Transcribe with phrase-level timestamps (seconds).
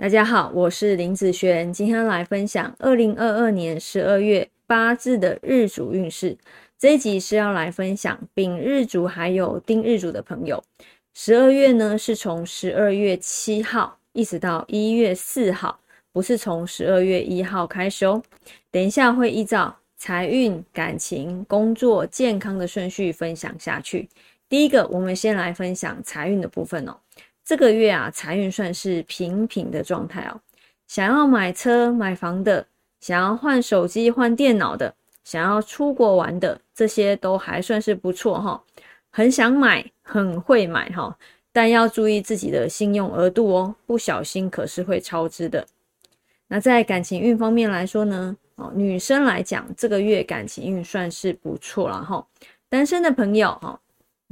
[0.00, 6.38] 大家好，我是林子璇，今天来分享二零二二年十二月八字的日主运势。
[6.78, 10.64] 这一集是要来分享丙日主还有丁日主的朋友。
[11.12, 15.78] 十二月呢是从十二月七号一直到一月四号，
[16.12, 18.22] 不是从十二月一号开始哦。
[18.70, 24.08] 等一下会依照财运、感情、工作、健康的顺序分享下去。
[24.48, 26.96] 第一个，我们先来分享财运的部分哦。
[27.50, 30.40] 这个月啊，财运算是平平的状态哦。
[30.86, 32.64] 想要买车买房的，
[33.00, 38.62] 想要换手机换电脑的，想要出国玩的，这些都还算是不错哈。
[39.10, 41.18] 很想买，很会买哈，
[41.50, 45.66] 但要注意自己的信用额度哦，不小心可是会超支的。
[46.46, 52.24] 那在感情运方面来说呢，哦，女生来讲，这个月感情运算是不错了哈。
[52.68, 53.80] 单身的朋友哈。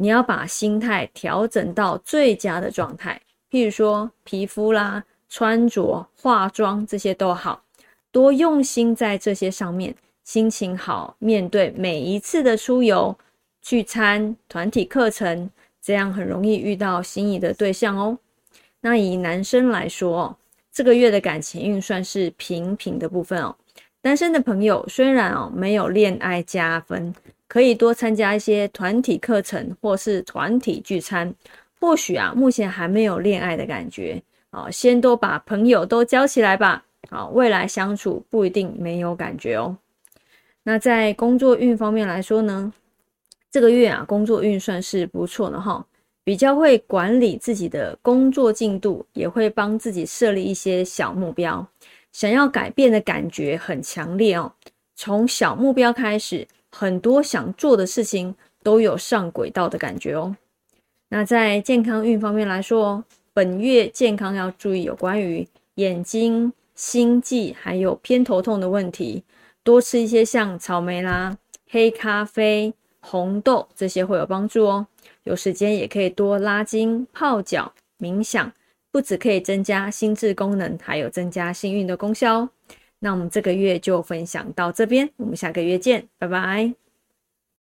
[0.00, 3.20] 你要把心态调整到最佳的状态，
[3.50, 7.64] 譬如说皮肤啦、穿着、化妆这些都好，
[8.12, 13.18] 多用心在这些上面，心情好，面对每一次的出游、
[13.60, 15.50] 聚餐、团体课程，
[15.82, 18.16] 这样很容易遇到心仪的对象哦。
[18.80, 20.38] 那以男生来说，
[20.70, 23.56] 这个月的感情运算是平平的部分哦。
[24.00, 27.12] 单身的朋友虽然哦没有恋爱加分。
[27.48, 31.34] 可以多参加一些团体课程或是团体聚餐，
[31.80, 34.22] 或许啊，目前还没有恋爱的感觉。
[34.50, 39.76] 啊，先多把朋友都交起来吧，啊，未来相处不一定没有感觉哦。
[40.62, 42.72] 那在工作运方面来说呢，
[43.50, 45.84] 这个月啊，工作运算是不错的哈，
[46.24, 51.66] 比较会管理自己的工作进度，也会帮自己设立一些小目标，
[52.12, 54.50] 想要改变的感觉很强烈哦，
[54.98, 56.46] 从小目标开始。
[56.70, 60.36] 很多想做的事情都有上轨道的感觉哦。
[61.08, 69.24] 那在健康运方面来说，本月健康要注意有关于眼睛、心悸还有偏头痛的问题，
[69.62, 71.38] 多吃一些像草莓啦、
[71.70, 74.86] 黑咖啡、红豆这些会有帮助哦。
[75.24, 78.52] 有时间也可以多拉筋、泡脚、冥想，
[78.92, 82.50] 不止可以增加心智功能，还有增加幸运的功效。
[83.00, 86.87] 那我们这个月就分享到这边，我们下个月见，拜拜。